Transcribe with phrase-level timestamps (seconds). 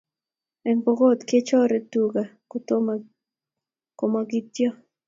[0.69, 2.23] en pookot kechore tuka
[3.99, 4.75] komo kityok